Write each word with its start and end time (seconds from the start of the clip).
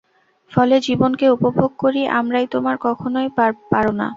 ফলে 0.51 0.75
জীবনকে 0.79 1.25
উপভোগ 1.29 1.71
করি 1.79 2.01
আমরাই, 2.19 2.45
তোমরা 2.53 2.75
কখনই 2.85 3.29
পার 3.37 3.85
না। 3.99 4.07